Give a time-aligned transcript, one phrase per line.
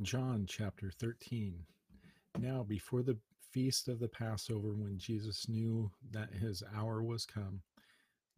[0.00, 1.64] John chapter 13.
[2.38, 3.18] Now, before the
[3.50, 7.62] feast of the Passover, when Jesus knew that his hour was come,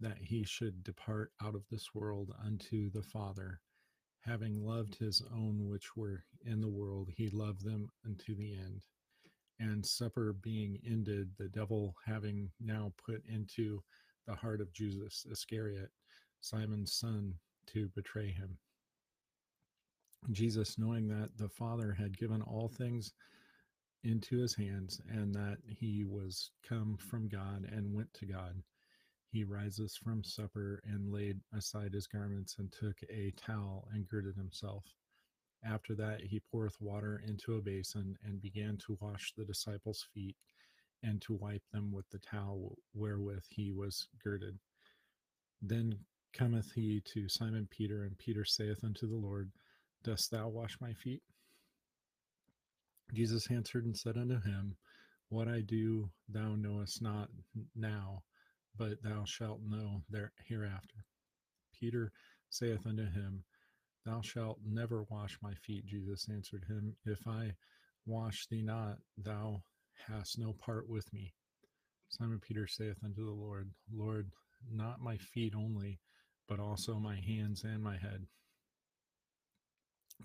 [0.01, 3.61] that he should depart out of this world unto the Father,
[4.21, 8.81] having loved his own which were in the world, he loved them unto the end.
[9.59, 13.83] And supper being ended, the devil having now put into
[14.27, 15.91] the heart of Judas Iscariot,
[16.41, 17.35] Simon's son,
[17.67, 18.57] to betray him.
[20.31, 22.83] Jesus, knowing that the Father had given all mm-hmm.
[22.85, 23.13] things
[24.05, 28.63] into his hands and that he was come from God and went to God,
[29.33, 34.37] he rises from supper and laid aside his garments and took a towel and girded
[34.37, 34.85] himself.
[35.63, 40.37] After that, he poureth water into a basin and began to wash the disciples' feet
[41.03, 44.59] and to wipe them with the towel wherewith he was girded.
[45.63, 45.99] Then
[46.33, 49.51] cometh he to Simon Peter, and Peter saith unto the Lord,
[50.03, 51.23] Dost thou wash my feet?
[53.13, 54.77] Jesus answered and said unto him,
[55.29, 57.29] What I do thou knowest not
[57.77, 58.23] now,
[58.79, 61.05] but thou shalt know there hereafter.
[61.79, 62.13] Peter
[62.49, 63.45] saith unto him,
[64.07, 65.85] Thou shalt never wash my feet.
[65.85, 67.55] Jesus answered him, If I
[68.07, 69.63] wash thee not, thou
[70.07, 71.35] hast no part with me.
[72.09, 74.31] Simon Peter saith unto the Lord, Lord,
[74.73, 76.01] not my feet only,
[76.49, 78.27] but also my hands and my head.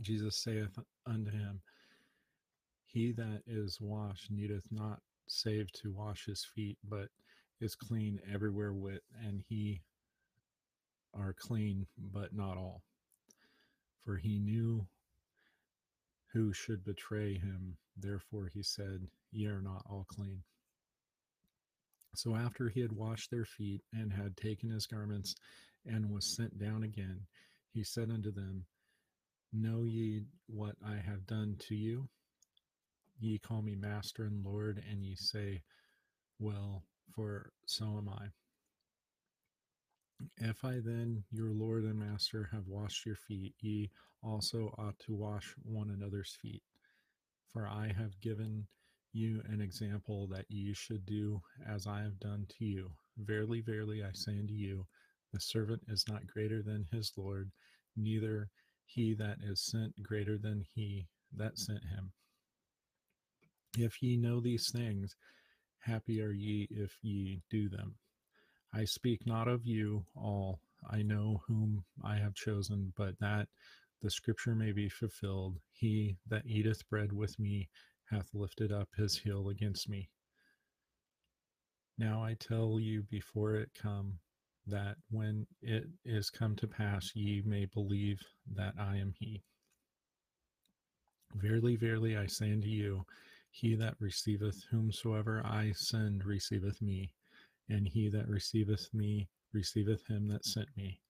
[0.01, 1.61] Jesus saith unto him,
[2.85, 7.09] He that is washed needeth not save to wash his feet, but
[7.61, 9.81] is clean everywhere with, and he
[11.13, 12.83] are clean, but not all.
[14.03, 14.85] For he knew
[16.33, 17.77] who should betray him.
[17.97, 20.43] Therefore he said, Ye are not all clean.
[22.13, 25.35] So after he had washed their feet and had taken his garments
[25.85, 27.21] and was sent down again,
[27.73, 28.65] he said unto them,
[29.57, 32.09] Know ye what I have done to you?
[33.21, 35.61] Ye call me Master and Lord, and ye say,
[36.39, 38.25] Well, for so am I.
[40.37, 43.91] If I then, your Lord and Master, have washed your feet, ye
[44.21, 46.63] also ought to wash one another's feet.
[47.53, 48.67] For I have given
[49.13, 52.91] you an example that ye should do as I have done to you.
[53.17, 54.85] Verily, verily, I say unto you,
[55.31, 57.51] the servant is not greater than his Lord,
[57.95, 58.49] neither
[58.85, 62.11] he that is sent greater than he that sent him.
[63.77, 65.15] If ye know these things,
[65.79, 67.95] happy are ye if ye do them.
[68.73, 70.59] I speak not of you all,
[70.89, 73.47] I know whom I have chosen, but that
[74.01, 77.69] the scripture may be fulfilled He that eateth bread with me
[78.09, 80.09] hath lifted up his heel against me.
[81.97, 84.19] Now I tell you before it come,
[84.67, 88.21] that when it is come to pass, ye may believe
[88.55, 89.43] that I am He.
[91.35, 93.05] Verily, verily, I say unto you,
[93.51, 97.11] he that receiveth whomsoever I send receiveth me,
[97.69, 101.01] and he that receiveth me receiveth him that sent me.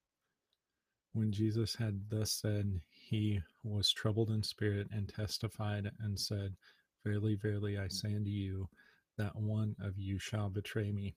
[1.14, 6.56] When Jesus had thus said, he was troubled in spirit and testified and said,
[7.04, 8.70] Verily, verily, I say unto you,
[9.18, 11.16] that one of you shall betray me.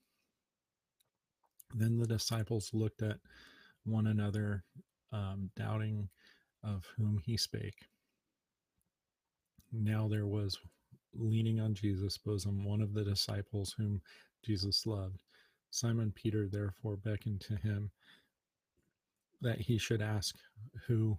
[1.74, 3.18] Then the disciples looked at
[3.84, 4.64] one another,
[5.12, 6.08] um, doubting
[6.64, 7.86] of whom he spake.
[9.72, 10.58] Now there was
[11.14, 14.00] leaning on Jesus' bosom one of the disciples whom
[14.44, 15.22] Jesus loved.
[15.70, 17.90] Simon Peter therefore beckoned to him
[19.40, 20.34] that he should ask
[20.86, 21.18] who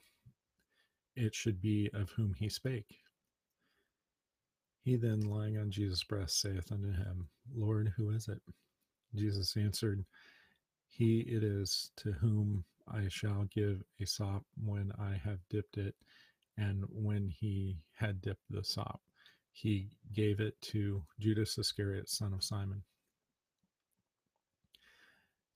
[1.16, 2.98] it should be of whom he spake.
[4.84, 8.42] He then, lying on Jesus' breast, saith unto him, Lord, who is it?
[9.16, 10.06] Jesus answered,
[10.90, 15.96] he it is to whom I shall give a sop when I have dipped it.
[16.58, 19.02] And when he had dipped the sop,
[19.52, 22.84] he gave it to Judas Iscariot, son of Simon.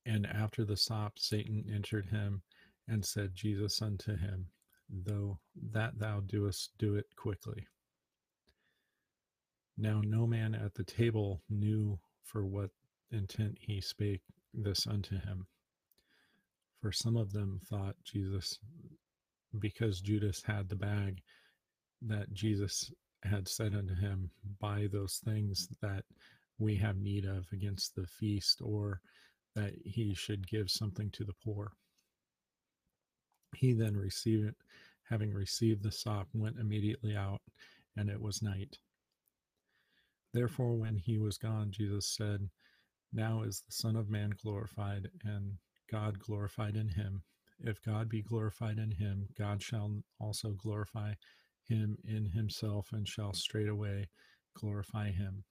[0.05, 2.41] And after the sop, Satan entered him
[2.88, 4.47] and said, Jesus unto him,
[4.89, 5.39] Though
[5.72, 7.66] that thou doest, do it quickly.
[9.78, 12.69] Now no man at the table knew for what
[13.11, 14.22] intent he spake
[14.53, 15.47] this unto him.
[16.82, 18.59] For some of them thought Jesus,
[19.59, 21.22] because Judas had the bag,
[22.02, 22.91] that Jesus
[23.23, 24.29] had said unto him,
[24.59, 26.03] Buy those things that
[26.59, 29.00] we have need of against the feast, or
[29.55, 31.72] that he should give something to the poor.
[33.56, 34.56] He then received it,
[35.09, 37.41] having received the sop, went immediately out,
[37.96, 38.78] and it was night.
[40.34, 42.49] Therefore, when he was gone, Jesus said,
[43.13, 45.53] now is the Son of Man glorified, and
[45.89, 47.21] God glorified in him.
[47.59, 51.13] If God be glorified in him, God shall also glorify
[51.67, 54.09] him in himself and shall straightway
[54.55, 55.43] glorify him.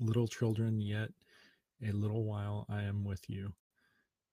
[0.00, 1.10] Little children, yet
[1.82, 3.52] a little while I am with you.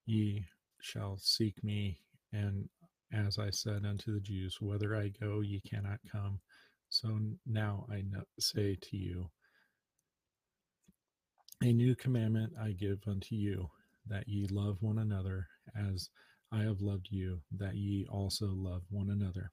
[0.06, 0.46] Ye
[0.80, 2.00] shall seek me,
[2.32, 2.68] and
[3.12, 6.40] as I said unto the Jews, Whither I go, ye cannot come.
[6.90, 8.02] So now I
[8.38, 9.30] say to you,
[11.64, 13.70] A new commandment I give unto you,
[14.06, 16.10] that ye love one another as
[16.52, 19.50] I have loved you, that ye also love one another.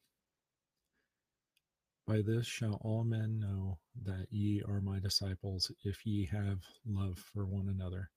[2.05, 7.17] By this shall all men know that ye are my disciples, if ye have love
[7.17, 8.09] for one another.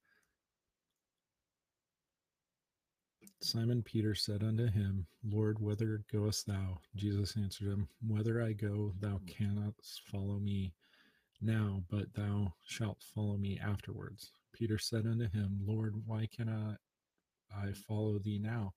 [3.41, 6.81] Simon Peter said unto him, Lord, whither goest thou?
[6.97, 9.75] Jesus answered him, Whither I go, thou cannot
[10.11, 10.75] follow me
[11.41, 14.33] now, but thou shalt follow me afterwards.
[14.53, 16.79] Peter said unto him, Lord, why cannot
[17.55, 18.73] I follow thee now?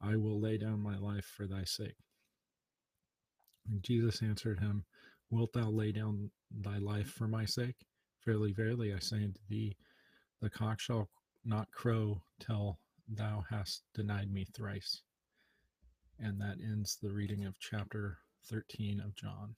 [0.00, 1.96] I will lay down my life for thy sake.
[3.68, 4.84] And Jesus answered him,
[5.30, 7.76] Wilt thou lay down thy life for my sake?
[8.24, 9.76] Verily, verily, I say unto thee,
[10.40, 11.08] the cock shall
[11.44, 15.02] not crow till thou hast denied me thrice.
[16.18, 18.18] And that ends the reading of chapter
[18.48, 19.56] 13 of John.